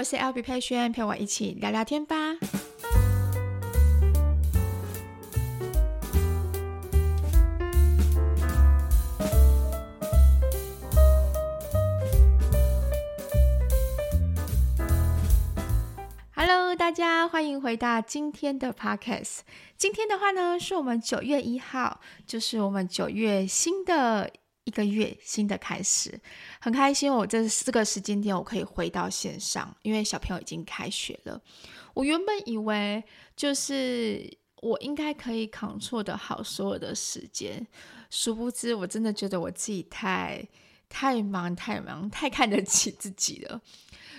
[0.00, 2.16] 我是 L B 佩萱，陪我一起聊聊天吧。
[16.34, 19.40] Hello，大家欢迎回到今天的 Podcast。
[19.76, 24.32] 今天的话呢，是我们九月一号，就是我们九月新的。
[24.70, 26.16] 一个月新的开始，
[26.60, 27.12] 很开心。
[27.12, 31.42] 我这四个时间点，我可以回到线上，因为小朋友已经开学了。
[31.92, 33.02] 我原本以为
[33.34, 37.66] 就是我应该可以 control 的好所有的时间，
[38.10, 40.46] 殊不知我真的觉得我自己太
[40.88, 43.60] 太忙太忙，太看得起自己了。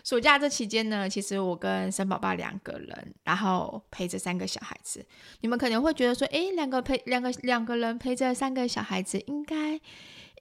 [0.04, 5.06] 暑假这期间呢，其实我跟三宝爸两个人，然后陪着三个小孩子。
[5.40, 9.80] 你们可能会觉得说，诶，两个陪两个两个人陪着三个小孩子，应该。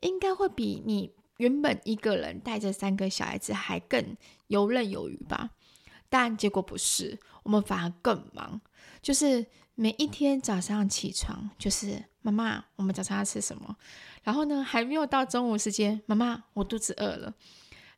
[0.00, 4.16] 应该会比你原本一个人带着三个小孩子还更
[4.48, 5.50] 游刃有余吧？
[6.09, 8.60] 但结果不是，我们反而更忙。
[9.01, 13.76] 就是每一天早上起床，就是妈妈，我们早上要吃什么？
[14.23, 17.32] 然后呢，还没有到中午时间，妈妈，我肚子饿了。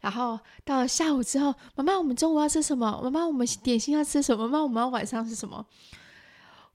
[0.01, 3.01] 然后到了下午之后，妈妈，我们中午要吃什么？
[3.03, 4.47] 妈妈，我们点心要吃什么？
[4.47, 5.67] 妈妈，我们要晚上吃什么？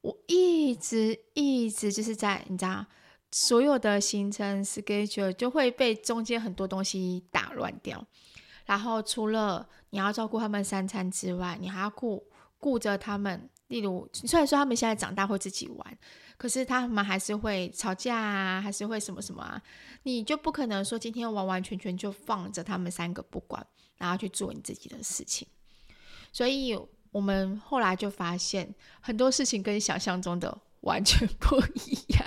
[0.01, 2.85] 我一直一直就是在，你知道。
[3.31, 8.05] 所有的行程 schedule 就会被中间很多东西打乱掉，
[8.65, 12.23] 然后除了你要照顾他们三餐之外，你还要顾
[12.57, 13.49] 顾着他们。
[13.67, 15.97] 例如，虽然说他们现在长大会自己玩，
[16.37, 19.61] 可是他们还是会吵架啊，还是会什么什么啊，
[20.03, 23.67] 你就不可能说今天完完全全就放着他们三个不管，
[23.97, 25.45] 然后去做你自己的事情。
[26.31, 26.79] 所以
[27.11, 32.25] 我们后来就发现很多事情跟想象中的完全 不一样。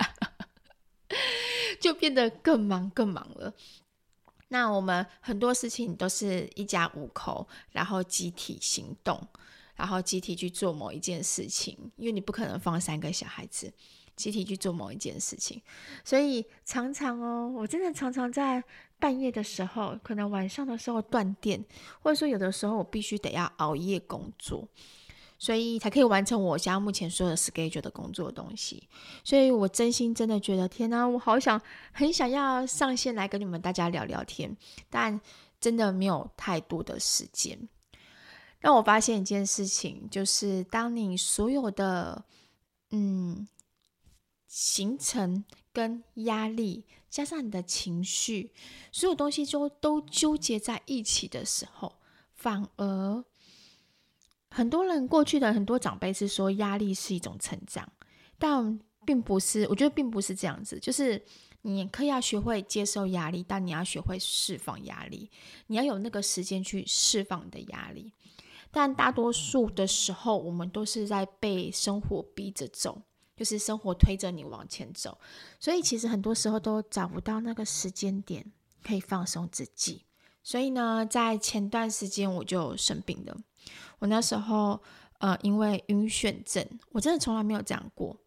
[1.79, 3.53] 就变得更忙更忙了。
[4.49, 9.25] 那我们很多事情都是一家五口，然后集体行动，
[9.75, 11.77] 然后集体去做某一件事情。
[11.95, 13.71] 因为你不可能放三个小孩子，
[14.15, 15.61] 集体去做某一件事情，
[16.03, 18.61] 所以常常哦，我真的常常在
[18.99, 21.63] 半夜的时候，可能晚上的时候断电，
[22.01, 24.67] 或者说有的时候我必须得要熬夜工作。
[25.41, 28.87] 所以才可以完成我现在目前所有的 schedule 的工作东西，
[29.23, 31.59] 所以我真心真的觉得天哪，我好想
[31.91, 34.55] 很想要上线来跟你们大家聊聊天，
[34.87, 35.19] 但
[35.59, 37.57] 真的没有太多的时间。
[38.59, 42.23] 让我发现一件事情，就是当你所有的
[42.91, 43.47] 嗯
[44.47, 45.43] 行程
[45.73, 48.51] 跟压力，加上你的情绪，
[48.91, 51.95] 所有东西就都纠结在一起的时候，
[52.35, 53.25] 反而。
[54.51, 57.89] 很多人过去的很多长辈是说压力是一种成长，
[58.37, 60.77] 但并不是，我觉得并不是这样子。
[60.77, 61.23] 就是
[61.61, 65.31] 你可以要学会接受压力，但你要学会释放压力，
[65.67, 68.11] 你要有那个时间去释放你的压力。
[68.71, 73.01] 但大多数的时候，我们都是在被生活逼着走，
[73.35, 75.17] 就是生活推着你往前走，
[75.59, 78.51] 所以其实很多时候都找不到那个时间点
[78.83, 80.03] 可以放松自己。
[80.43, 83.37] 所以呢，在前段时间我就生病了。
[83.99, 84.81] 我那时候，
[85.19, 88.17] 呃，因为晕眩症，我真的从来没有这样过，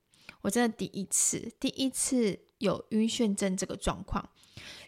[0.41, 4.29] 我真的第一次，第一次有晕眩症这个状况。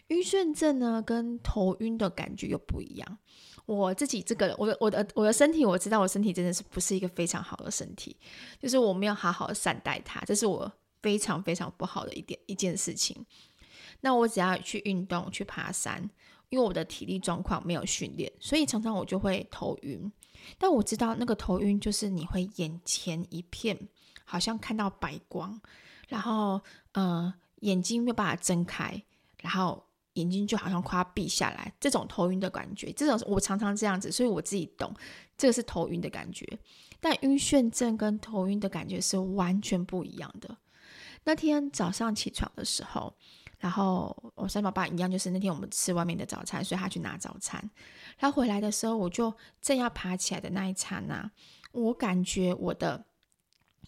[0.07, 3.17] 晕眩症呢，跟头晕的感觉又不一样。
[3.65, 8.15] 我自己这个，我的我的我的身体，我知道我身体真的是不是一个非常好的身体，
[8.61, 10.71] 就是我没有好好善待它，这是我
[11.01, 13.25] 非常非常不好的一点一件事情。
[13.99, 16.09] 那我只要去运动，去爬山，
[16.47, 20.09] 因为我的体力状况没有训练，所以常常我就会头晕。
[20.57, 23.77] 但我知道那个头晕就是你会眼前一片，
[24.25, 25.59] 好像看到白光，
[26.07, 26.61] 然后
[26.93, 29.03] 呃眼睛没有办法睁开，
[29.41, 34.93] 然后眼睛就好像快要闭下来，这种头晕的感觉，这种我常常这样子，所以我自己懂，
[35.37, 36.45] 这个是头晕的感觉。
[36.99, 40.57] 但晕眩症跟头晕的感觉是完全不一样的。
[41.23, 43.13] 那天早上起床的时候。
[43.59, 47.69] 然后我三宝爸一样，就是那天我们吃外面的早餐，所以他去拿早餐。
[48.17, 51.31] 他回来的时候，我就正要爬起来的那一刹那，
[51.71, 53.03] 我感觉我的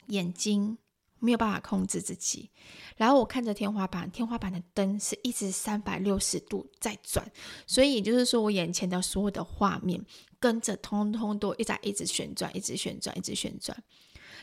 [0.08, 0.78] 眼睛
[1.20, 2.50] 没有办法控制自己。
[2.98, 7.32] 然后我看着天花板，天花板的灯是一直三百六十度在转，
[7.68, 10.04] 所以也就是说，我眼前的所有的画面
[10.40, 13.78] 跟着通通都一直在一直旋转，一直旋转，一直旋转。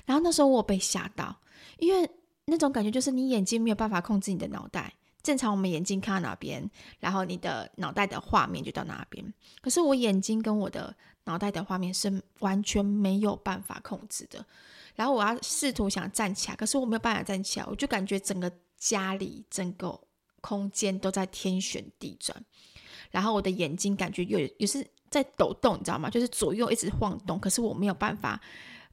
[0.05, 1.37] 然后那时候我被吓到，
[1.79, 2.09] 因为
[2.45, 4.95] 那种感觉就是你眼睛没有办法控制你的脑袋。
[5.27, 6.71] 正常我们眼睛看到哪边，
[7.01, 9.35] 然后你的脑袋的画面就到哪边。
[9.61, 10.95] 可是我眼睛跟我的
[11.25, 14.47] 脑袋的画面是完全没有办法控制的。
[14.95, 20.01] 然后我要试图想站起来，可是我没有办法站起来，我就感觉整个家里、整个
[20.41, 22.41] 空间都在天旋地转。
[23.11, 26.09] 然后我的眼睛感觉有也是在抖动，你知道吗？
[26.09, 28.41] 就是左右一直晃动，可是我没有办法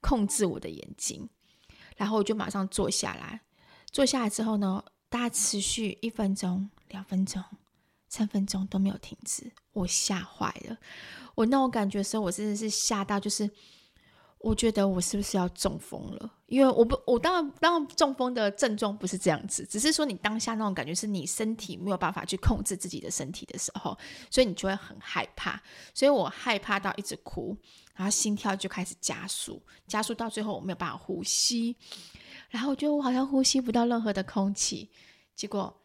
[0.01, 1.29] 控制我的眼睛。
[1.95, 3.41] 然后我就马上坐下来，
[3.91, 4.83] 坐下来之后呢，
[5.13, 7.39] 大概持续一分钟、两分钟、
[8.09, 10.75] 三分钟都没有停止，我吓坏了。
[11.35, 13.47] 我那种感觉的时候，我真的是吓到，就是。
[14.39, 16.33] 我觉得我是不是要中风了？
[16.47, 23.97] 因为我不，我当然当然中风的症状不是这样子，只是说你当下那种感觉是你身体没有办法去控制自己的身体的时候，
[24.29, 25.63] 所以你就会很害怕。
[25.93, 27.55] 所以我害怕到一直哭，
[27.95, 31.77] 然后心跳就开始加速，加速到最后我没有办法呼吸，
[32.53, 34.87] 然后我觉得我好像呼吸不到任何的空气，
[35.35, 35.75] 结果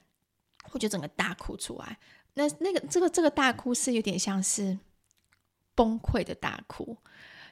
[0.72, 1.96] 我就整个大哭出来。
[2.34, 4.78] 那那个这个这个大哭是有点像是
[5.74, 6.94] 崩溃的大哭。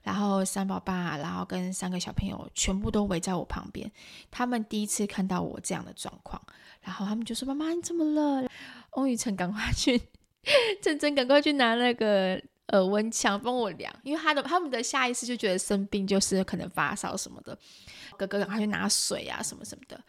[0.02, 3.90] 然后三宝爸，然后跟三个小朋友全部都围在我旁边。
[4.30, 6.40] 他们第一次看到我这样的状况，
[6.80, 8.48] 然后他们就说：“妈妈，你怎么了？”
[8.94, 10.00] 翁雨辰赶快去，
[10.80, 17.56] 珍珍赶快去拿那个耳温枪帮我量，因为他的他们的下意识就觉得生病就是可能发烧什么的。
[18.16, 20.02] 哥哥赶快去拿水啊什么什么的。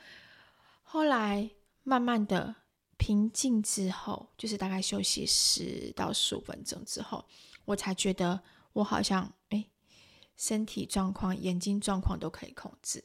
[0.84, 1.50] 后来
[1.84, 2.56] 慢慢的
[2.98, 7.26] 平静之后，就是大概休息十到十五分钟之后，
[7.66, 8.42] 我才觉得
[8.74, 9.66] 我好像哎。
[10.40, 13.04] 身体状况、眼睛状况都可以控制。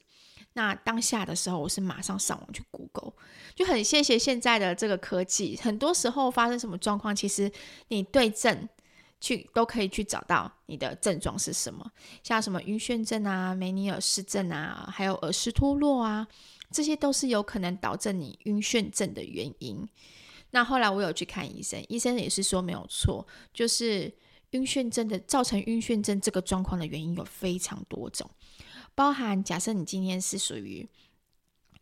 [0.52, 3.14] 那当下的时候，我是马上上网去 Google，
[3.54, 5.56] 就很谢谢现在的这个科技。
[5.56, 7.50] 很多时候发生什么状况，其实
[7.88, 8.68] 你对症
[9.22, 11.90] 去都可以去找到你的症状是什么，
[12.22, 16.26] 像什么晕眩症啊、梅尼尔氏症啊，还有耳石脱落啊，
[16.70, 19.88] 这些都是有可能导致你晕眩症的原因。
[20.50, 24.12] 那后来我有去看医生，医生也是说没有错，就是。
[24.52, 28.30] 晕眩症的造成晕眩症这个状况的原因有非常多种，
[28.94, 30.86] 包含假设你今天是属于，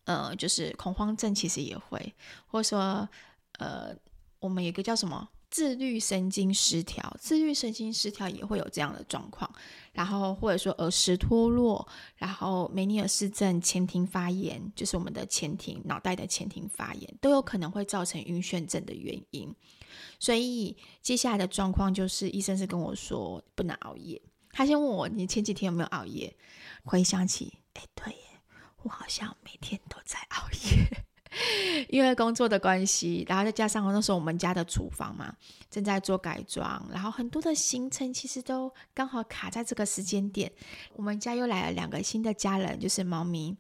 [0.05, 2.15] 呃，就是恐慌症，其实也会，
[2.47, 3.09] 或者说，
[3.59, 3.93] 呃，
[4.39, 9.53] 我们有个叫什么自律神经失调，自律神经失调也会有这样的状况，
[9.93, 11.87] 然后或者说耳石脱落，
[12.17, 19.53] 然后梅尼尔氏症前庭发炎，就是我们的前庭脑袋的前庭发炎，都有可能会造成晕眩症的原因。
[20.21, 24.21] 所以接下来的状况就是，医生是跟我说不能熬夜。
[24.53, 26.37] 他先问我，你前几天有没有熬夜？
[26.85, 28.19] 回想起，哎，对耶，
[28.83, 31.05] 我好像每天都在熬夜，
[31.89, 35.35] 因为工作的关系，然后再加上那时候我们家的厨房嘛，
[35.71, 40.51] 正在做改装，然后很多的行程其实都刚好卡在这个时间点。
[40.95, 43.57] 我们家又来了两个新的家人，就是猫咪。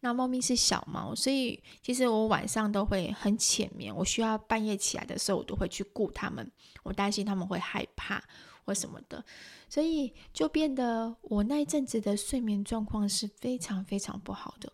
[0.00, 3.94] 那猫咪是小猫，所以其实我晚上都会很浅眠。
[3.94, 6.50] 我需要半夜起来的时候，我都会去顾它们。
[6.82, 8.20] 我担心它们会害怕
[8.64, 9.24] 或什么的，
[9.68, 14.72] 所以就变得我那一阵子的睡眠状况是非常非常不好的。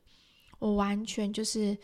[0.58, 1.76] 我完全就是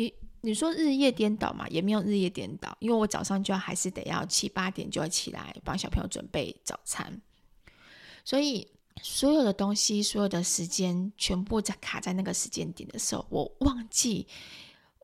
[0.00, 7.20] 你你说日夜颠倒嘛，也没有日夜颠倒，因为我早上就要还是得要七八点就要起来帮小朋友准备早餐，
[8.24, 8.66] 所以。
[9.02, 14.26] 所有的东西，所有的时间，全部在卡在那个时间点的时候，我忘记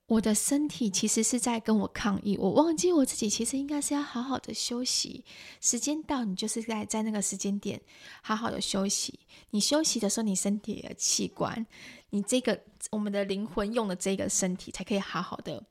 [0.06, 2.36] 我的身体其实是在跟我抗议。
[2.38, 5.24] 我忘记我自己其实应该是要好好的休息。
[5.60, 7.80] 时间到，你就是在在那个时间点
[8.22, 9.18] 好好的休息。
[9.50, 11.66] 你休息的时候，你身体的器官，
[12.10, 15.62] 你这个我们的灵魂用的这个身体，才可以好好的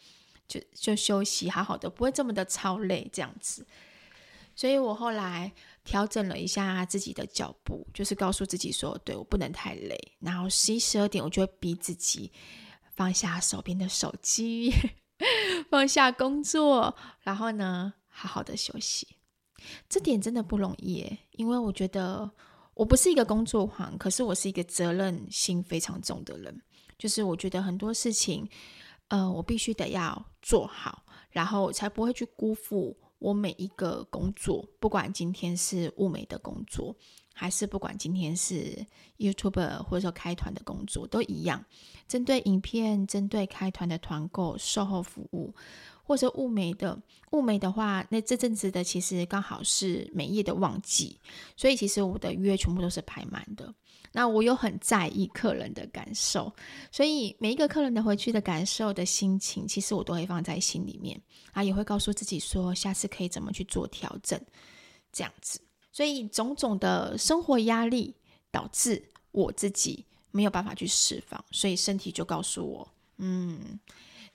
[0.48, 3.66] 就就休息，好好的不会这么的超累这样子。
[4.56, 5.52] 所以我后来。
[5.86, 12.32] 调整了一下自己的脚步，就是告诉自己说：“对，我不能太累。”然后十一、十二点，我就会逼自己
[12.96, 14.74] 放下手边的手机，
[15.70, 19.08] 放下工作，然后呢，好好的休息。
[19.90, 22.32] 这点真的不容易，因为我觉得
[22.74, 26.62] 我不是一个工作狂，可是我是一个责任心非常重的人。
[26.98, 28.48] 就是我觉得很多事情，
[29.10, 32.98] 呃，我必须得要做好，然后才不会去辜负。
[33.18, 36.96] 我每一个工作，不管今天是物美的工作，
[37.38, 38.86] 还是不管今天是
[39.18, 41.64] YouTube 或者说开团的工作，都一样。
[42.08, 45.54] 针对影片，针对开团的团购、售后服务，
[46.04, 46.98] 或者物美的
[47.32, 51.20] 物美的话，那这阵子的其实刚好是美业的旺季，
[51.58, 53.74] 所以其实我的约全部都是排满的。
[54.12, 56.54] 那我又很在意客人的感受，
[56.90, 64.40] 所以每一个客人的回去的感受的心情，其实我都会放在心里面啊，也会告诉自己说，下次可以怎么去做调整，
[65.12, 65.60] 这样子。
[65.96, 68.14] 所以种种的生活压力
[68.52, 73.80] 导致我自己没有办法去释放，所以身体就告诉我，嗯。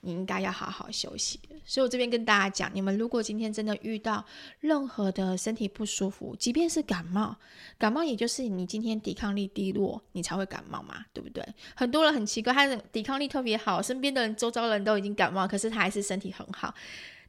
[0.03, 4.25] 你应该要好好休息，所以我这边跟大家讲，你们如果今天真的遇到
[4.59, 7.37] 任何的身体不舒服，即便是感冒，
[7.77, 11.47] 感冒也就是你今天抵抗力低落，你才会感冒嘛，对不对？
[11.75, 16.75] 很多人很奇怪，他的抵抗力特别好，身边的人、周遭的人都已经感冒，可是他还是身体很好，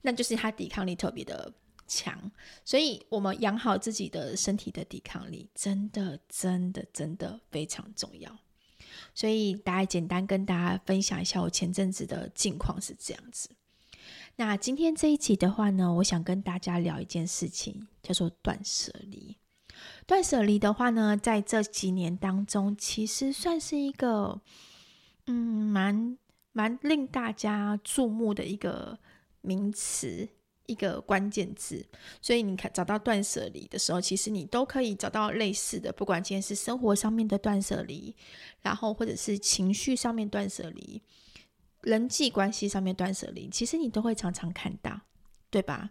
[0.03, 1.51] 那就是他抵抗力特别的
[1.93, 2.31] 强，
[2.63, 8.39] 所以我们养好自己的身体的抵抗力，真的真的真的非常重要。
[9.13, 13.50] 所以大家简单跟大家分享一下我前阵子的近况是这样子。
[14.38, 19.36] 那今天这一集的话呢，我想跟大家聊一件事情，叫做断舍离。
[20.07, 24.41] 断舍离的话呢，在这几年当中，其实算是一个
[25.27, 26.17] 嗯，蛮
[26.53, 28.98] 蛮令大家注目的一个
[29.41, 30.29] 名词，
[30.65, 31.85] 一个关键字。
[32.21, 38.15] 所以你看，找到断舍离的时候，其实你都可以找到类似的，不管今天是生活上面的断舍离，
[38.61, 41.01] 然后或者是情绪上面断舍离。
[41.81, 45.01] 人际关系上面断舍离，其实你都会常常看到，
[45.49, 45.89] 对吧？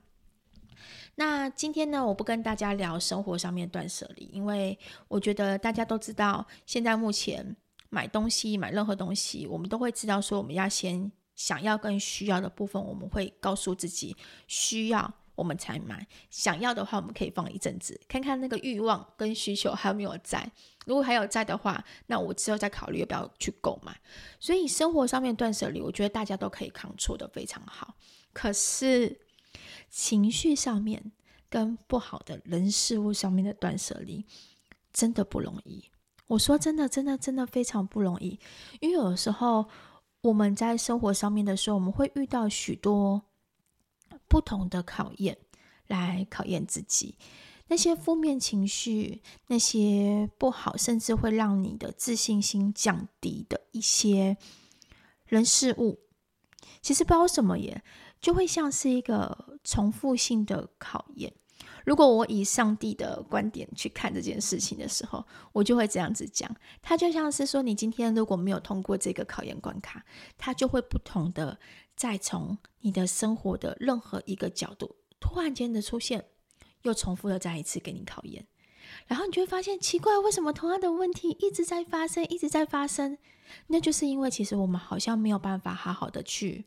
[1.16, 7.56] 那今天呢，我不跟大家聊生活上面断舍离，因为我觉得大家都知道，现在目前
[7.88, 11.10] 买东西、买任何东西，我们都会知道说，我们要先
[11.40, 14.14] 想要跟需要的部分，我们会告诉自己
[14.46, 15.14] 需要。
[15.36, 20.52] 我们才买，想要的话，我们可以放一阵子，看看那个欲望跟需求还有没有在。
[20.84, 23.98] 如果还有在的话，那我之后再考虑要不要去购买。
[24.38, 27.94] 所以生活上面断舍离，我觉得大家都可以 control 得非常好。
[28.34, 29.18] 可是
[29.88, 31.10] 情绪上面
[31.48, 34.26] 跟不好的人事物上面的断舍离，
[34.92, 35.82] 真的不容易。
[36.26, 38.38] 我说真的，真的，真的非常不容易。
[38.80, 39.66] 因为有时候
[40.22, 43.22] 我们在生活上面的时候，我们会遇到许多。
[44.28, 45.36] 不同的考验
[45.88, 47.18] 来考验自己，
[47.66, 54.36] 那些负面情绪，那些不好，甚至会让你的自信心降低的一些
[55.26, 55.98] 人事物，
[56.80, 57.82] 其实不知道什么耶，
[58.20, 61.32] 就会像是一个重复性的考验。
[61.84, 70.04] 如果我以上帝的观点去看这件事情的时候，我就会这样子讲，它就像是说，你今天如果没有通过这个考验关卡，
[70.38, 71.58] 它就会不同的。
[71.96, 76.24] 再从你的生活的任何一个角度突然间的出现，
[76.80, 78.46] 又重复的再一次给你考验，
[79.06, 83.18] 然后你就会发现奇怪，为什么同样的问题一直在发生，一直在发生？
[83.66, 86.64] 那就是因为其实我们好像没有办法好好的去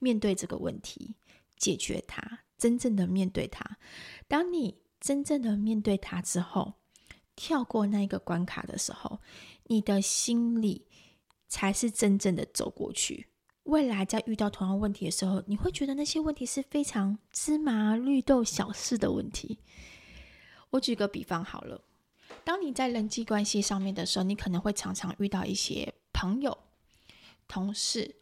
[0.00, 1.14] 面对这个问题，
[1.56, 3.78] 解决它，真正的面对它。
[4.28, 6.74] 当你真正的面对它之后，
[7.34, 9.18] 跳过那一个关卡的时候，
[9.64, 10.86] 你的心里
[11.48, 13.26] 才是真正的走过去。
[13.64, 19.58] 未来在遇到同样问题的时候，你会觉得那些问题是非常芝麻绿豆小事的问题。
[20.70, 21.82] 我举个比方好了，
[22.44, 26.56] 当你在人际关系上面的时候，你可能会常常遇到一些朋友、
[27.48, 28.14] 同事，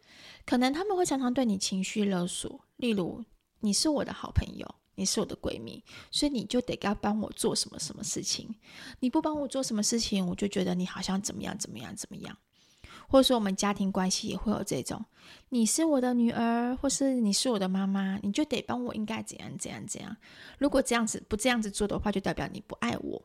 [0.47, 2.65] 可能他们会常常对你情绪勒索。
[2.77, 3.23] 例如，
[3.61, 8.53] 你是我的好朋友，你是我的闺蜜，所以你就得要帮我做什么什么事情。
[8.99, 12.37] 你不帮我做什么事情，我就觉得你好像怎么样怎么样怎么样。
[13.07, 15.03] 或者说，我们家庭关系也会有这种，
[15.49, 20.15] 你是我的女儿，或是你是我的妈妈，你就得帮我，应该怎样怎样怎样。
[20.57, 23.21] 如果这样子不这样子做的话，就代表你不爱我。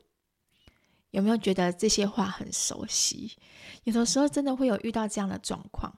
[1.13, 3.37] 有没有觉得这些话很熟悉？
[3.85, 5.97] 有的时候真的会有遇到这样的状况，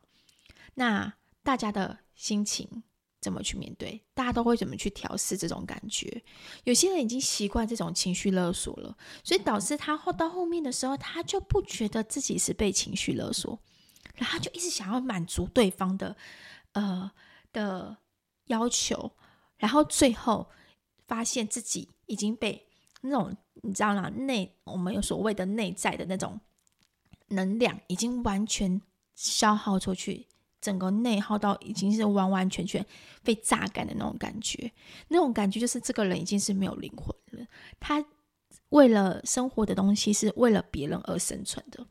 [0.74, 2.82] 那大家的心情
[3.28, 4.02] 怎么去面对？
[4.14, 6.22] 大家都会怎么去调试这种感觉？
[6.64, 13.58] 有些人已经习惯这种情绪勒索了，所以导致他后到后面的时候，他就不觉得自己是被情绪勒索。
[14.14, 16.16] 然后就一直想要满足对方的，
[16.72, 17.10] 呃
[17.52, 17.98] 的
[18.46, 19.12] 要求，
[19.58, 20.48] 然后最后
[21.06, 22.66] 发现自己已经被
[23.02, 24.08] 那种你知道吗？
[24.08, 26.40] 内我们有所谓的内在的那种
[27.28, 28.80] 能量已经完全
[29.14, 30.26] 消耗出去，
[30.60, 32.84] 整个内耗到已经是完完全全
[33.22, 34.70] 被榨干的那种感觉。
[35.08, 37.46] 那种感觉就是这个人已经是没有灵魂了。
[37.78, 38.04] 他
[38.70, 41.86] 为了生活的东西是为了别人而生存的。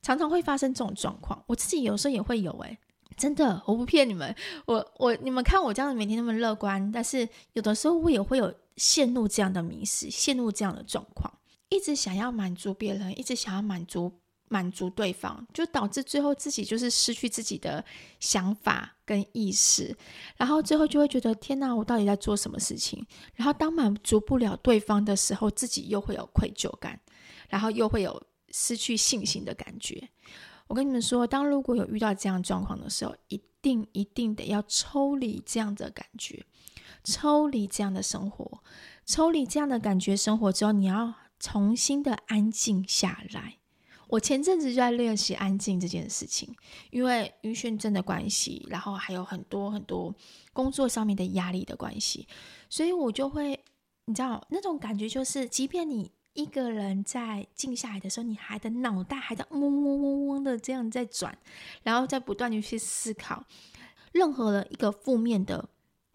[0.00, 2.76] 常常会发生这种状况，我自己有时候也会有诶，
[3.16, 4.34] 真的，我不骗你们，
[4.66, 11.32] 我我你们看我这样子每天那么乐观，但是有的时候我也会有陷入这样的迷失，陷入这样的状况，
[11.68, 14.12] 一直想要满足别人，一直想要满足
[14.52, 17.82] 满足对方，就导致最后自己就是失去自己的
[18.20, 19.96] 想法跟意识，
[20.36, 23.04] 然后最后就会觉得天哪，我到底在做什么事情？
[23.34, 27.00] 然后当满足不了对方的时候，自己又会有愧疚感，
[27.48, 28.22] 然后又会有。
[28.54, 30.10] 失去信心的感觉。
[30.66, 36.44] 我跟你们说，当如果有遇到这样状况的时候，一定一定得要抽离这样的感觉，
[37.02, 38.62] 抽离这样的生活，
[39.06, 43.61] 抽离这样的感觉生活之后，你要重新的安静下来。
[44.12, 46.54] 我前阵子就在练习安静这件事情，
[46.90, 50.14] 因为晕眩症的关系，然后还有很多很多
[50.52, 52.28] 工作上面的压力的关系，
[52.68, 53.58] 所以我就会，
[54.04, 56.12] 你知道那种感觉，就是即便你。
[56.34, 61.36] 一个人在静下来的时候，你还的脑袋还在嗡嗡嗡嗡的这样在转，
[61.82, 63.44] 然后在不断的去思考
[64.12, 65.68] 任何的一个负面的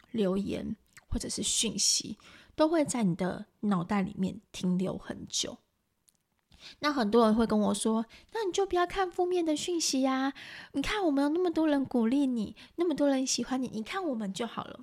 [0.09, 0.75] 留言
[1.07, 2.17] 或者是讯息，
[2.55, 5.55] 都会在你的脑袋里面停留很久。
[6.79, 10.33] 那很多人会跟我说：“那你就不要看负面的讯息呀！
[10.73, 14.81] 你看我们有那么多人鼓励你，那么多人喜欢你，你看我们就好了。”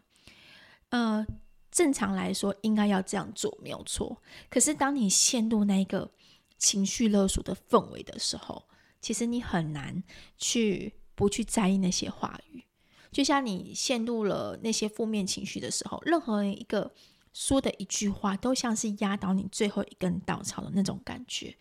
[0.91, 1.27] 呃，
[1.71, 4.23] 正常来说应该要这样做，没有错。
[4.49, 6.11] 可是当你陷入那个
[6.59, 8.65] 情绪勒索的氛围的时候，
[9.01, 10.03] 其实你很难
[10.39, 12.65] 去不去在意那些话语。
[13.11, 16.93] 就像你陷入了那些负面情绪的时候，任何一个。
[17.35, 21.55] 说的一句话，都像是压倒你最后一根稻草的那种感觉，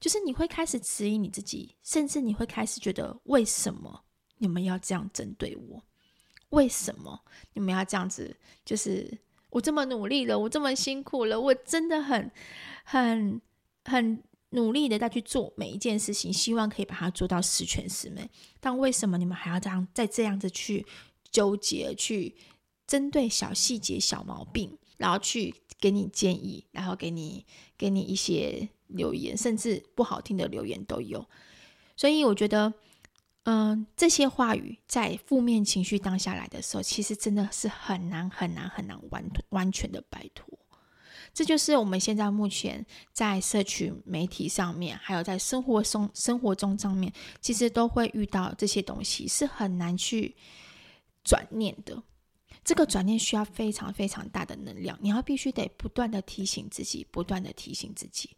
[0.00, 4.04] 就是你会开始质疑你自己，甚至你会开始觉得，为什么
[4.38, 5.82] 你们要这样针对我？
[6.50, 8.36] 为什么你们要这样子？
[8.64, 9.18] 就是
[9.50, 12.30] 我这么努力了，我这么辛苦了，我真的很、
[12.84, 13.40] 很、
[13.84, 18.28] 很努力的在去做每一件事情，希望可以把它做到十全十美。
[18.60, 20.84] 但为什么你们还要这样，再这样子去
[21.30, 22.36] 纠结，去
[22.84, 24.76] 针对小细节、小毛病？
[24.96, 27.44] 然后去给你建议，然后给你
[27.76, 31.24] 给你一些留言，甚至不好听的留言都有。
[31.96, 32.72] 所以我觉得，
[33.44, 40.58] 嗯、这些话语在负面情绪当下来的时候，其实真的是很难很难很难完完全的摆脱。
[41.32, 50.36] 这就是我们现在目前在社群媒体上面，还有在生活中生活中上面，其实都会遇到这些东西，是很难去
[51.24, 52.00] 转念的。
[52.64, 58.30] 这个转念需要非常非常大的能量，你要必须得不断的提醒自己，不断的提醒自己。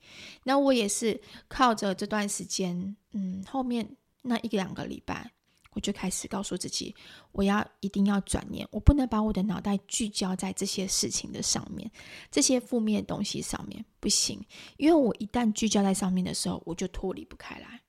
[0.43, 3.89] 那我也是靠着这段时间，嗯，后面
[4.23, 5.31] 那一两个礼拜，
[5.75, 6.93] 我就开始告诉自己，
[7.31, 11.89] 我要一定要转念，我不能把我的脑袋聚焦在这些事情的上面，
[12.31, 14.45] 这些负面的东西上面，不行，
[14.77, 17.81] 因为我一旦聚焦在上面的时候，我就脱离不开来。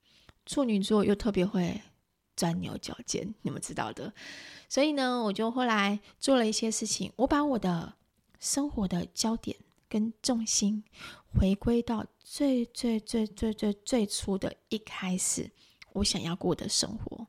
[0.45, 1.81] 处女座又特别会。
[2.37, 4.13] 钻牛角尖，你们知道的。
[4.69, 7.95] 所以呢，我就后来做了一些事情，我把我的
[8.39, 9.57] 生活的焦点
[9.89, 10.83] 跟重心
[11.33, 15.49] 回归到最最最最最最初的一开始，
[15.93, 17.25] 我想要过的生活。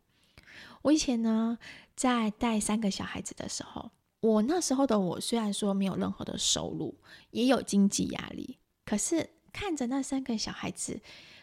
[0.82, 1.58] 我以前呢，
[1.96, 3.90] 在带三个小孩子的时候，
[4.20, 6.98] 我那时候的我虽然说没有任何的收入，
[7.30, 11.00] 也有经济压力，可是看着那三个小孩子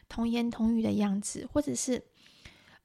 [0.07, 2.03] 童言童语的样子，或者是。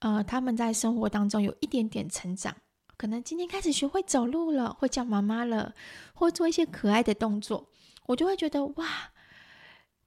[0.00, 2.56] 呃，他们在生活当中有一点点成长，
[2.96, 5.74] 可能今天开始学会走路了，会叫妈妈了，
[6.14, 7.68] 或做一些可爱的动作，
[8.06, 9.12] 我就会觉得哇，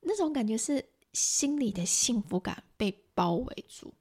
[0.02, 3.94] 那种感觉是心里的幸福感被包围住，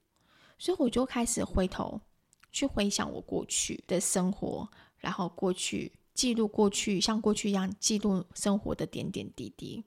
[0.57, 2.01] 所以我就开始回头
[2.51, 9.83] 去回想我过去的生活，然后过去记录过去，像过去一样记录生活的点点滴滴。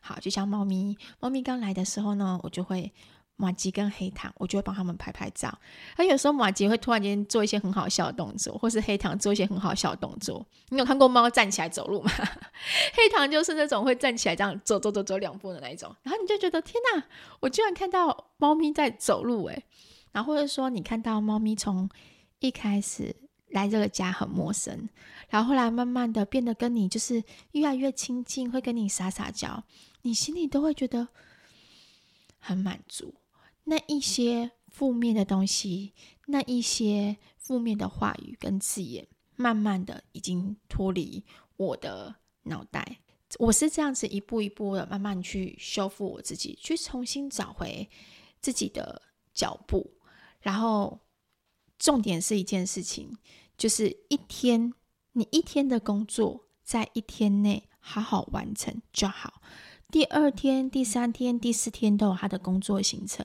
[0.00, 2.92] 好，就像猫咪，猫咪刚来的时候呢，我就会。
[3.40, 5.56] 马吉跟黑糖，我就会帮他们拍拍照。
[5.96, 10.44] 而有时候马吉会突然间做一些很好笑的动作，或是黑糖做一些很好笑的动作。
[10.70, 12.10] 你有看过猫站起来走路吗？
[12.92, 15.94] 黑糖就是那种会站起来这样走走走走两步的那一种。
[16.02, 17.04] 然后你就觉得天哪，
[17.38, 19.64] 我居然看到猫咪在走路诶。
[20.10, 21.88] 然后或者说你看到猫咪从
[22.40, 23.14] 一开始
[23.50, 24.88] 来这个家很陌生，
[25.28, 27.22] 然后后来慢慢的变得跟你就是
[27.52, 29.62] 越来越亲近，会跟你撒撒娇，
[30.02, 31.06] 你心里都会觉得
[32.40, 33.14] 很满足。
[33.68, 35.92] 那一些负面的东西，
[36.26, 41.22] 那一些负面的话语跟字眼，慢慢的已经脱离
[41.58, 43.00] 我的脑袋。
[43.38, 47.86] 我是这样子一步一步的慢慢去修复我自己，去重新找回
[48.40, 49.02] 自己的
[49.34, 49.92] 脚步。
[50.40, 51.00] 然后，
[51.78, 53.18] 重点是一件事情，
[53.58, 54.72] 就是一天，
[55.12, 59.42] 你一天的工作，在一天内好好完成就好。
[59.90, 63.24] 第二天、第三天、第四天都有他的工作行程，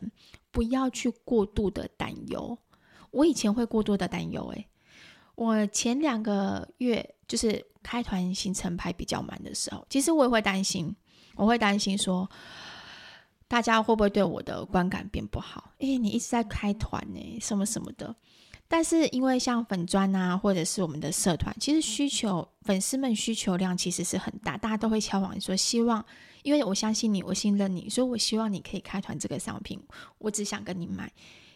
[0.49, 2.57] 不要去过度的担忧。
[3.11, 4.65] 我以前会过度的担忧，诶，
[5.35, 10.95] 我前两个月就是开团行程排比较满的时候，其实我也会担心，
[11.35, 12.29] 我会担心说，
[13.49, 15.71] 大家会不会对我的观感变不好？
[15.79, 18.15] 诶，你一直在开团呢，什么什么的。
[18.69, 26.03] 但是因为像粉砖啊，或者是我们的社团，其实需求粉丝们需求量其实是很大，大家都会敲碗说希望，
[26.43, 29.81] 因为我相信你，我信任你，所以我希望你可以开团这个商品，
[30.19, 31.11] 我只想跟你买，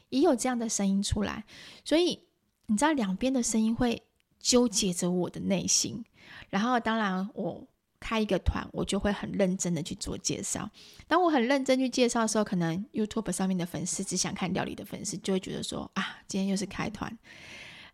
[0.09, 1.45] 也有这样的声音出来，
[1.85, 2.19] 所以
[2.65, 4.01] 你知道两边的声音会
[4.39, 6.03] 纠结着我的内心，
[6.49, 7.67] 然后当然我。
[7.99, 10.69] 开一个团，我就会很认真的去做介绍。
[11.07, 17.11] 当我很认真去介绍的时候，可能 YouTube 上面的粉丝只想看料理的粉丝就会觉得说啊，今天又是开团，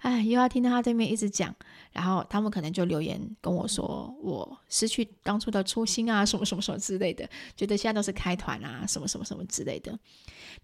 [0.03, 1.55] 哎，又要听到他这边一直讲，
[1.93, 9.97] 然后他们可能就留言跟我说，我失去当初的初心啊，什么什么什么之类的，觉得现在都是开团啊，什么什么什么之类的。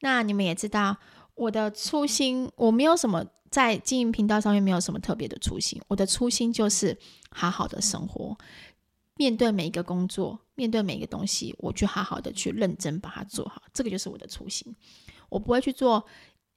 [0.02, 0.98] 那你们也知道，
[1.36, 6.98] 我的初心，我没有什么在经营频道上面没有什么特别的初心，我的初心就是
[7.32, 8.38] 好好的生活。
[9.16, 14.76] 面对每一个工作，面对每一个东西，我去好好的去认真把它做好，这个就是我的初心。
[15.30, 16.04] 我不会去做，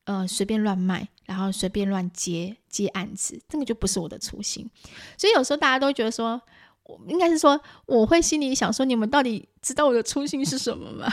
[0.04, 4.68] 呃，随便乱卖，然后随便乱接接案子，这个就不是我的初心。
[5.16, 6.40] 所以有时候大家都觉得说，
[6.82, 11.12] 我应该是说，我会心里想说，你们到底知道我的初心是什么吗？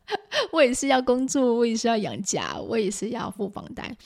[0.52, 3.96] 我也是要工作，我也是要养家，我也是要付房贷。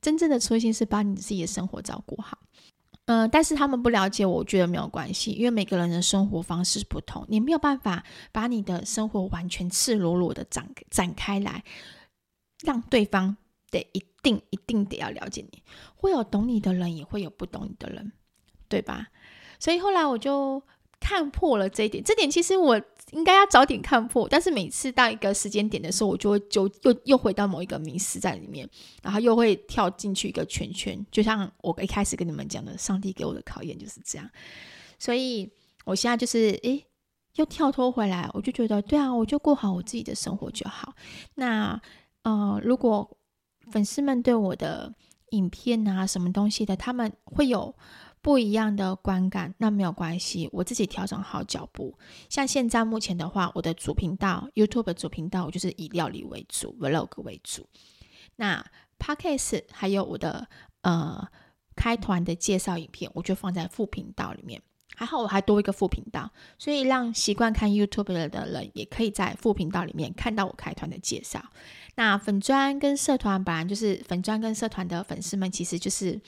[0.00, 2.38] 真正的初心是把你自己的生活照顾好。
[3.06, 11.62] 嗯、但是他们不了解，我觉得没有关系，因为每个人的生活方式不同，你没有办法把你的生活完全赤裸裸的展展开来，
[12.64, 13.36] 让对方
[13.78, 15.62] 得一定一定得要了解你。
[15.96, 18.12] 会有懂你的人，也会有不懂你的人，
[18.68, 19.08] 对吧？
[19.58, 20.62] 所以后来我就
[20.98, 22.80] 看破了这一点，这点其实我。
[23.12, 28.68] 应该要早点看破，但是每次到一个时间点的时候，我就会就又又回到某一个迷失在里面，
[29.02, 34.28] 然后又会跳进去一个圈圈，就像我一开始跟你们讲的，上帝给我的考验就是这样。
[34.98, 35.48] 所以
[35.84, 36.84] 我现在就是诶，
[37.36, 40.94] 又跳脱回来，我就觉得对啊，我就过好我自己的生活就好。
[41.34, 41.80] 那
[42.22, 43.16] 呃，如果
[43.70, 44.94] 粉丝们对我的
[45.30, 47.74] 影片啊什么东西的，他们会有。
[48.24, 51.94] 不一样的观感，那没有关系，我自己调整好脚步。
[52.30, 57.68] 像现在目前的话，我的主频道 YouTube 主频道，我就是以料理为主，Vlog 为主。
[58.36, 58.64] 那
[58.98, 60.48] Podcast 还有我的
[60.80, 61.28] 呃
[61.76, 64.62] 开团的介绍影片，我就放在副频道里面。
[64.96, 71.44] 还好我还多一个副频道，所以让习惯看 YouTube 的人也可以在副频道里面看到我开团的介绍。
[71.96, 76.20] 那粉专跟社团本来就是粉专跟社团的粉丝们，其实就是。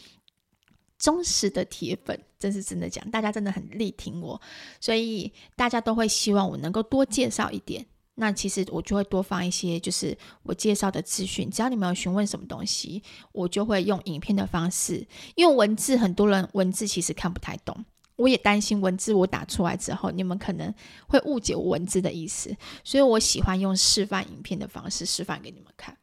[0.98, 4.40] 忠实的铁粉，真是真的讲，大家真的很力挺我，
[4.80, 7.84] 所以大家都会希望我能够多介绍一点。
[8.14, 11.50] 那其实我就会多放一些，就是我介绍的资讯。
[11.50, 13.02] 只要你们有询问什么东西，
[13.32, 15.06] 我就会用影片的方式。
[15.34, 17.84] 因为文字很多人文字其实看不太懂，
[18.16, 20.74] 我也担心文字我打出来之后，你们可能
[21.08, 25.96] 会误解我文字的意思，所以我喜欢用示范影片的方式示范给你们看。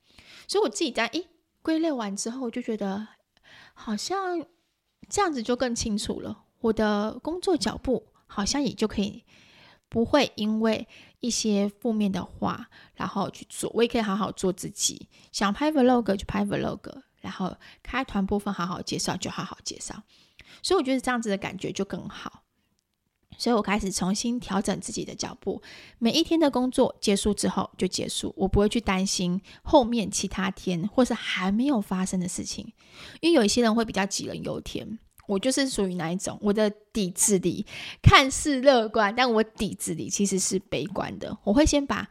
[0.48, 1.28] 所以我自己在诶
[1.62, 3.08] 归类完之后，我就觉得
[3.74, 4.46] 好像。
[5.10, 9.26] 这样子就更清楚了，我的工作脚步好像也就可以
[9.90, 10.88] 不会因为
[11.20, 15.10] 一些负面的话，然后去做，我也可以好好做自己。
[15.34, 20.02] 想拍 vlog 就拍 vlog，然后开团部分好好介绍就好好介绍。
[20.62, 22.44] 所以我觉得这样子的感觉就更好。
[23.36, 25.60] 所以我开始重新调整自己的脚步，
[25.98, 32.72] 每一天的工作结束之后就结束，我不会去担心后面其他天或是还没有发生的事情，
[33.22, 37.66] 因为有一些人会比较杞人忧天，我就是属于哪一种，我的底子里
[38.04, 41.36] 看似乐观，但我底子里其实是悲观的。
[41.44, 42.08] 我会先把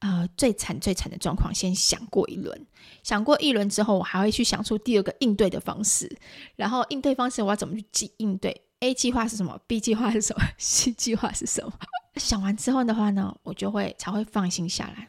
[0.00, 2.66] 呃最惨最惨的状况先想过一轮，
[3.02, 6.18] 想过一轮之后，我还会去想出第二个应对的方式，
[6.56, 8.62] 然后应对方式我要怎么去应对。
[8.80, 10.44] A 计划是什么？B 计划是什么？
[10.56, 11.72] C 计划是什么？
[12.14, 15.08] 想完之后的话呢，我就会才会放心下来。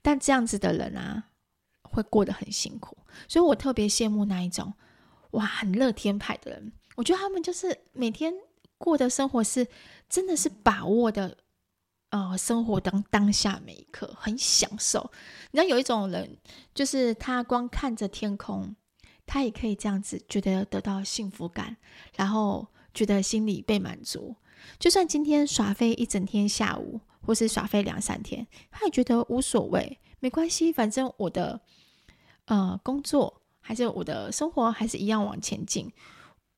[0.00, 1.24] 但这样子的人啊，
[1.82, 2.96] 会过得很辛苦，
[3.28, 4.72] 所以我特别羡慕那一种
[5.32, 6.72] 哇，很乐天派的人。
[6.96, 8.32] 我觉得他们就是每天
[8.78, 9.66] 过的生活是
[10.08, 11.36] 真的是把握的，
[12.12, 15.10] 呃，生活当当下每一刻很享受。
[15.50, 16.38] 你知道有一种人，
[16.72, 18.76] 就是他光看着天空，
[19.26, 21.76] 他也可以这样子觉得得到幸福感，
[22.14, 22.68] 然后。
[22.94, 24.36] 觉得心里被满足，
[24.78, 31.58] 就算今天耍废一整天下午，或是耍废两三天，他也觉得无所谓，没关系，反正我的
[32.44, 35.90] 呃工作还是我的生活还是一样往前进。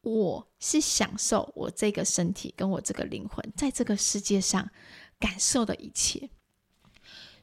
[0.01, 4.69] 我是享受我这个身体跟我这个灵魂在这个世界上
[5.19, 6.31] 感受的一切。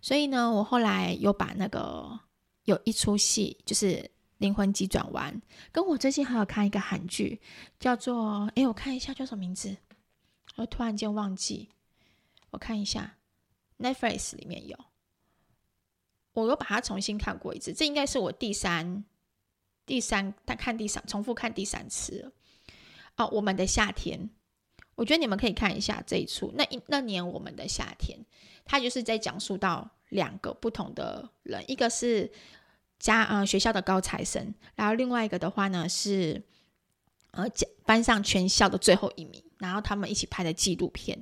[0.02, 2.20] 所以呢，我后来又把那个
[2.64, 4.12] 有一出戏就是。
[4.42, 5.40] 灵魂急转弯，
[5.72, 7.40] 跟我最近还有看一个韩剧，
[7.80, 8.52] 叫做……
[8.56, 9.78] 哎，我看一下叫什么名字，
[10.56, 11.70] 我突然间忘记，
[12.50, 13.20] 我看一下
[13.78, 14.76] ，Netflix 里面有，
[16.34, 19.06] 我又把它重新看过一次，这应该是我第三、
[19.86, 22.32] 第三，但看第三，重复看第三次了。
[23.18, 24.32] 哦，我们的夏天，
[24.96, 26.52] 我觉得你们可以看一下这一出。
[26.56, 28.20] 那一那年我们的夏天，
[28.66, 32.32] 它就是在讲述到两个不同的人，一个是。
[33.04, 36.40] 家呃学校的高材生，然后另外一个的话呢是
[37.32, 37.44] 呃
[37.84, 41.18] 班上全校的最后一名，然后他们一起拍的纪录片，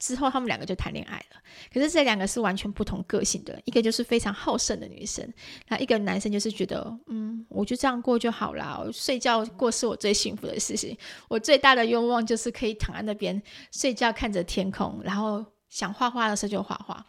[0.00, 1.40] 之后他们两个就谈恋爱了。
[1.72, 5.32] 可是这两个是完全不同个性的，一个就是非常好胜的女生，
[5.68, 17.06] 那一个男生就是觉得嗯我就这样过就好了，睡觉过是我最幸福的事情，我最大的愿望就是可以躺在那边睡觉看着天空，然后想画画的时候就画画。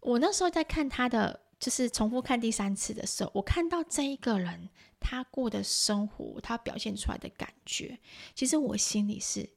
[0.00, 1.40] 我那时候在看他的。
[1.60, 4.68] 就是重复看第三次的时候，我看到这一个人
[5.00, 7.98] 他过的生活，他表现出来的感觉，
[8.34, 9.48] 其实我心里是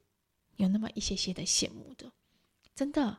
[0.58, 2.12] 有那么一些些的羡慕的，
[2.76, 3.18] 真的，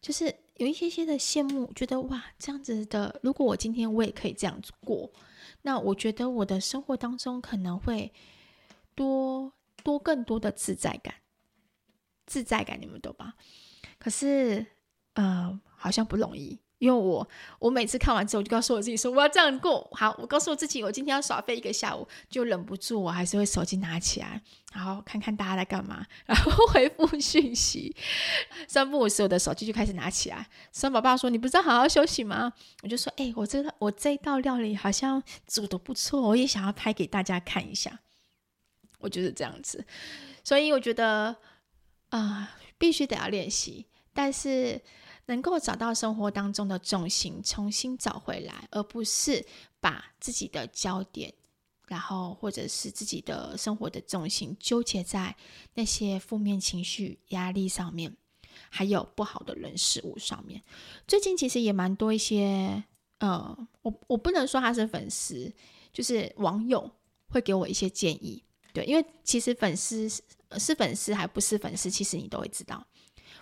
[0.00, 5.10] 就是有一些些的羡慕，觉得哇，这样子的，如果我今天我也可以这样子过，
[5.62, 8.12] 那我觉得我的生活当中可能会
[8.94, 9.52] 多
[9.82, 11.14] 多更多的自在感，
[12.26, 13.34] 自在感你们懂吧？
[13.98, 14.66] 可是，
[15.14, 16.60] 呃，好像不容易。
[16.78, 19.88] 因为我我每次看完之后，我就告诉我自己说我要这样过。
[19.92, 24.40] 好，我告诉我自己，我今天要耍废一个下午，就忍不住，我还是会手机拿起来，
[24.72, 27.94] 然后看看大家在干嘛， 然后回复讯息。
[28.68, 30.48] 三不五时，我的手机就开始拿起来。
[30.70, 32.52] 三宝爸说：“你不是要好好休息吗？”
[32.84, 37.98] 我就说：“哎、我这个我这一道料理好像煮得不错，我也想要拍给大家看一下。”
[39.00, 39.84] 我就是这样子，
[40.44, 41.34] 所以我觉得
[42.10, 44.80] 啊、必须得要练习，但是。
[45.28, 49.44] 能够找到生活当中的重心，重新找回来，而不是
[49.78, 51.32] 把自己的焦点，
[51.86, 55.36] 然后或者是自己的生活的重心纠结在
[55.74, 58.16] 那些负面情绪、压力上面，
[58.70, 60.62] 还有不好的人事物上面。
[61.06, 62.82] 最近其实也蛮多一些，
[63.18, 65.52] 呃，我我不能说他是粉丝，
[65.92, 66.90] 就是网友
[67.28, 72.82] 会给我一些建议，对，因为其实粉丝是粉丝还不是粉丝，其实你都会知道。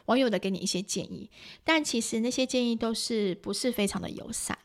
[0.07, 1.31] 网友的给你一些建议，
[1.63, 4.59] 但其实那些建议都是不是非常的友善。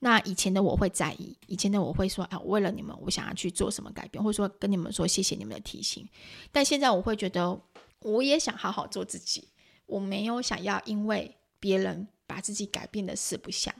[0.00, 6.08] 那以前的我会在意，以前的我会说啊，为了你们，我想要去做什么改变，或者说跟你们说谢谢你们的提醒。
[6.52, 7.60] 但现在我会觉得，
[8.02, 9.48] 我也想好好做自己，
[9.86, 13.74] 我没有想要因为别人把自己改变的四不像。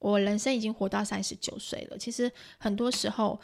[0.00, 3.40] 我人生已经活到三十九岁了，其实很多时候，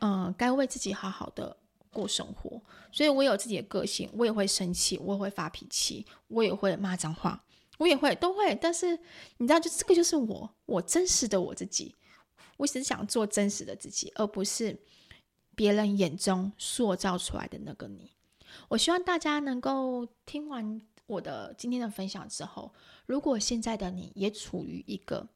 [0.00, 1.56] 嗯、该为自己好好的。
[1.98, 7.44] 过生活，所以我有自己的个性，我也会生气，我也会发脾气，我也会骂脏话，
[7.76, 8.54] 我也会都会。
[8.54, 8.96] 但是
[9.38, 11.96] 你知道，就这个就是我，我真实的我自己。
[12.56, 14.78] 我只是想做真实的自己，而不是
[15.56, 18.12] 别人眼中塑造出来的那个你。
[18.68, 22.72] 我希望大家能够听完我的今天的分享之后，
[23.06, 25.26] 如果现在的你也处于一个，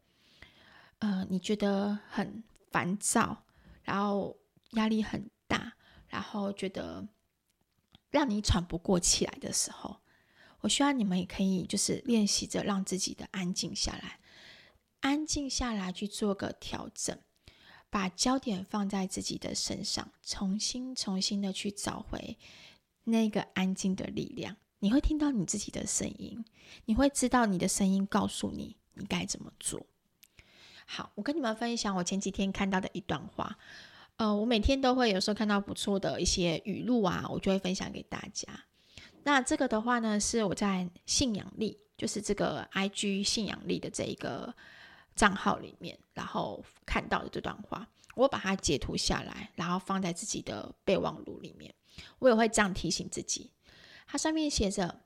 [1.01, 3.43] 呃，你觉得很烦躁，
[3.83, 4.37] 然后
[4.75, 5.29] 压力很。
[6.13, 7.09] 然后觉得
[8.11, 9.97] 让你喘不过气来的时候，
[10.61, 14.21] 我希望你们也可以就是练习着让自己的安静下来，
[15.01, 17.19] 安静下来去做个调整，
[17.89, 22.37] 把焦点放在自己的身上，重新重新的去找回
[23.05, 24.59] 那个安静的力量。
[24.81, 26.45] 你会听到你自己的声音，
[26.85, 29.87] 你会知道你的声音告诉你你该怎么做。
[30.85, 33.57] 好，我跟你们分享我前几天看到的一段话。
[34.23, 38.47] 呃，我每天都会有时候看到不错的一些语录啊，我就会分享给大家。
[39.25, 44.55] 那这个的话呢，是我在信仰力，就是这个 IG 信仰力的这一个
[45.17, 51.75] 账号里面，然后看到的这段话，我把它截图下来，然后放在自己的备忘录里面。
[52.21, 53.51] 我也会这样提醒自己，
[54.07, 55.01] 它上面写着：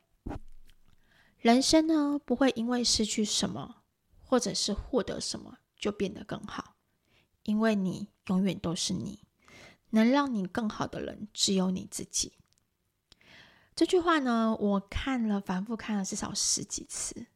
[1.39, 3.77] 人生呢，不会因为失去什么，
[4.21, 6.76] 或者是获得什么，就变得更好。
[7.47, 9.21] 因为你永远都是你，
[9.91, 12.35] 能让你更好的人只有你自己。
[13.75, 17.27] 这句话呢，我看了，反复看了至少十几次。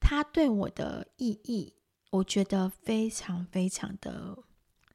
[0.00, 1.74] 它对我的意义，
[2.10, 4.36] 我觉得非常非常的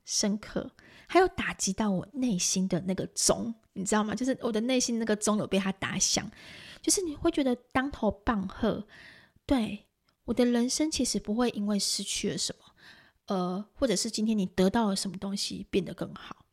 [0.04, 0.72] 深刻，
[1.08, 4.14] 还有打击到我内心的那个钟，你知道吗？
[4.14, 6.30] 就是我的内心那个钟有被它打响，
[6.82, 8.86] 就是你会觉得当头棒喝。
[9.46, 9.86] 对，
[10.26, 12.67] 我的人生其实不会因为失去了什么。
[13.28, 16.46] 呃，或者是今天你得到了什么东西变得更好，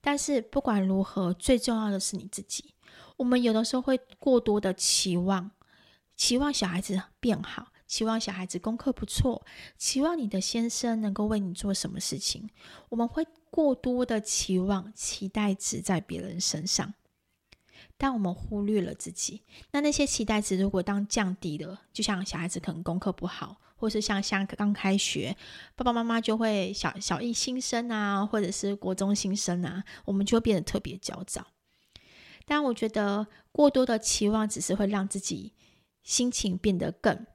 [0.00, 2.74] 但是不管如何，最重要的是你自己。
[3.16, 5.50] 我们有的时候会过多的期望，
[6.16, 9.44] 期望小孩子变好，期望小孩子功课不错，
[9.76, 12.48] 期望你的先生能够为你做什么事情。
[12.88, 16.94] 我们会过多的期望，期待值在别人身上，
[17.96, 19.42] 但我们忽略了自己。
[19.72, 23.60] 那那些期待值如果当降低了，就像小孩子可能功课不好。
[23.80, 25.34] 或是像像刚开学，
[25.74, 31.46] 爸爸妈妈就会小小一新生啊，或者是国中新生啊，我们就会变得特别焦躁。
[32.44, 35.54] 但我觉得过多的期望只是会让自己
[36.02, 37.26] 心情变得更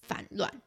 [0.00, 0.62] 烦乱。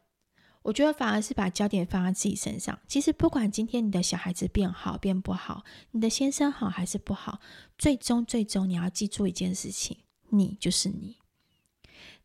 [0.62, 2.78] 我觉得反而是把焦点放在自己身上。
[2.86, 7.40] 其实不管今天你的小孩子变好变不好，你的先生好还是不好，
[7.76, 9.98] 最终最终你要记住一件事情：
[10.30, 11.16] 你就是你，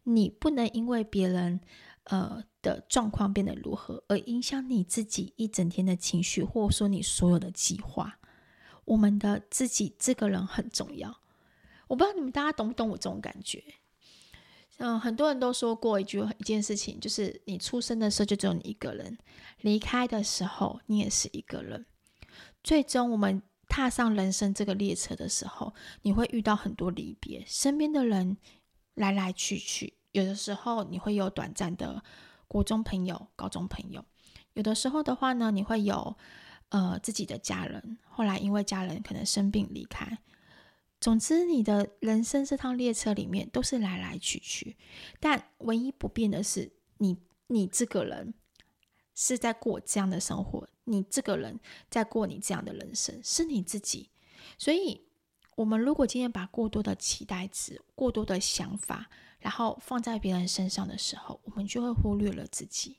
[0.03, 1.59] 你不能因为别人。
[2.05, 8.19] 呃的状况变得如何，而影响你自己一整天的情绪，或者说你所有的计划。
[8.85, 11.19] 我们的自己这个人很重要。
[11.87, 13.63] 我不知道你们大家懂不懂我这种感觉？
[14.77, 19.17] 嗯、很多人都说过一句一件事情，就是你出生的时候就只有你一个人，
[19.61, 21.85] 离开的时候你也是一个人。
[22.63, 23.41] 最终我们。
[23.71, 28.35] 踏上人生这个列车的时候，你会遇到很多离别，身边的人
[28.95, 29.93] 来来去去。
[30.11, 32.03] 有的时候你会有短暂的
[32.49, 34.01] 国中朋友、高中朋友；
[34.55, 36.17] 有的时候的话呢，你会有
[36.69, 40.17] 呃自己的家人，后来因为家人可能生病离开。
[40.99, 44.75] 总之，你的人生这趟列车里面都是来来去去，
[45.19, 47.15] 但唯一不变的是你，
[47.47, 48.33] 你这个人
[49.15, 51.59] 是在过这样的生活，你这个人
[51.89, 54.09] 在过你这样的人生，是你自己。
[54.57, 55.05] 所以，
[55.55, 62.97] 我们如果今天把过多的期待值、过多的想法，然后放在别人身上的时候，我们就会忽略了自己。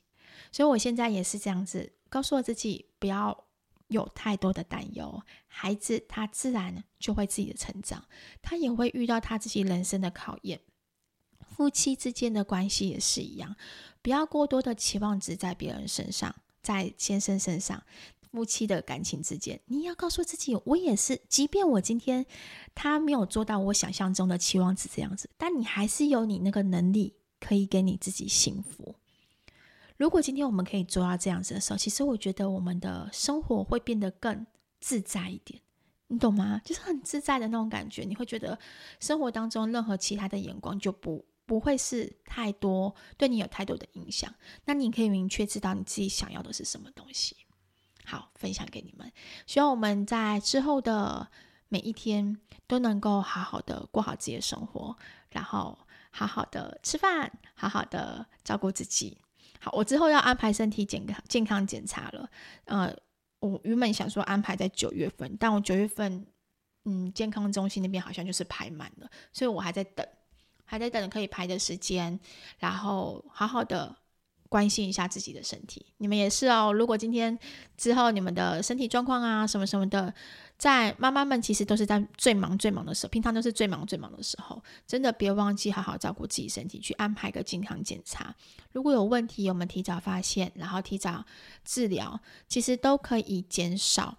[0.51, 3.45] 所以，我现在也是这样子，告诉我自己不要。
[3.87, 8.05] 有太多的担忧，孩子他自然就会自己的成长，
[8.41, 10.61] 他也会遇到他自己人生的考验。
[11.41, 13.53] 夫妻之间的关系也是一样，
[14.01, 17.83] 不要过多的期望值在别人身上，在先生身上，
[18.31, 22.25] 夫妻的感情之间，你要告诉自己，我也是，即便我今天
[22.73, 28.95] 他没有做到我想象中的期望值这样子，但你还是有你那个能力，可以给你自己幸福。
[29.97, 34.47] 如果今天我们可以做到这样子的时候，其实我觉得我们的生活会变得更
[34.79, 35.61] 自在一点，
[36.07, 36.61] 你懂吗？
[36.63, 38.57] 就是很自在的那种感觉，你会觉得
[39.01, 44.33] 生活当中任何其他的眼光就不不会是太多，对你有太多的影响。
[44.63, 47.35] 那你可以明确知道你自己想要的是什么东西。
[48.11, 49.09] 好，分享给你们，
[49.47, 51.25] 希望我们在之后的
[51.69, 54.93] 每一天都能够好好的过好自己的生活，
[55.29, 59.17] 然后好好的吃饭，好好的照顾自己。
[59.61, 62.29] 好，我之后要安排身体健康健康检查了。
[62.65, 62.93] 呃，
[63.39, 66.27] 我原本想说安排在九月份，但我九月份，
[66.83, 70.05] 嗯，健康中心那边好像就是排满了，所以我还在等，
[70.65, 72.19] 还在等可以排的时间，
[72.59, 73.95] 然后好好的。
[74.51, 76.73] 关心一下自己的身体，你们也是哦。
[76.73, 77.39] 如果今天
[77.77, 80.13] 之后你们的身体状况啊什么什么的，
[80.57, 88.35] 在妈妈们其实都是在最忙最忙的时候，平常都是最忙最忙的时候，真的别忘记好好照顾自己身体，去安排个健康检查。
[88.73, 91.23] 如果有问题，我们提早发现，然后提早
[91.63, 94.17] 治疗，其实都可以减少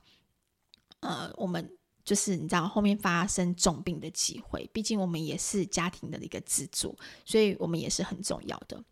[1.00, 1.76] 呃我们。
[2.04, 8.82] 就是你知道后面发生重病的机会，毕竟我们也是家庭的一个支柱，所以我们也是很重要的。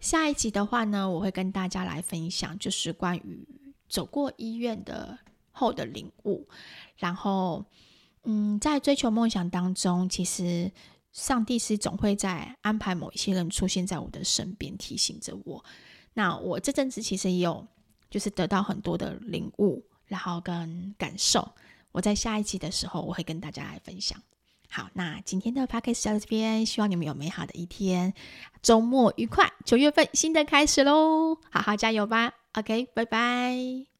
[0.00, 3.46] 下一集的话呢，我会跟大家来分享，就是关于
[3.88, 5.18] 走过医院的
[5.50, 6.46] 后的领悟。
[6.96, 7.64] 然后，
[8.24, 10.70] 嗯，在追求梦想当中，其实
[11.10, 15.64] 上帝是总会在安排某一些人出现在我的身边，提醒着我。
[16.14, 17.66] 那我这阵子其实也有
[18.10, 21.50] 就是得到很多的领悟，然后跟感受。
[21.92, 24.18] 我在下一期的时候，我会跟大家来分享。
[24.68, 28.14] 好，那今天的 podcast 就到这边，希望你们有美好的一天，
[28.62, 32.32] 周末愉快，九月份新的开始喽，好好加油吧。
[32.54, 33.91] OK，拜拜。